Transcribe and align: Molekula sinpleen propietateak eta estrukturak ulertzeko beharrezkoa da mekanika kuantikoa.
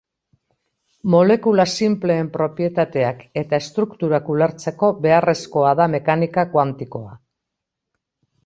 Molekula 1.15 1.65
sinpleen 1.73 2.31
propietateak 2.37 3.21
eta 3.43 3.59
estrukturak 3.65 4.33
ulertzeko 4.37 4.91
beharrezkoa 5.05 5.77
da 5.81 5.91
mekanika 5.97 6.49
kuantikoa. 6.57 7.17